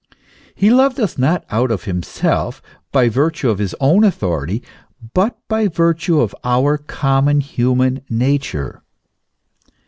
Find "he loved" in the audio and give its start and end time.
0.55-0.99